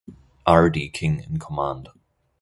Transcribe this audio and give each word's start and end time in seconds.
R. 0.47 0.71
D. 0.71 0.89
King 0.89 1.19
in 1.19 1.37
command. 1.37 1.87